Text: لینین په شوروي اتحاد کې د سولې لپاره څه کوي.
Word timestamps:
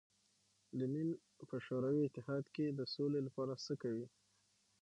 لینین 0.77 1.09
په 1.49 1.55
شوروي 1.65 2.01
اتحاد 2.05 2.45
کې 2.55 2.65
د 2.71 2.81
سولې 2.93 3.19
لپاره 3.27 3.53
څه 3.65 3.73
کوي. 3.81 4.07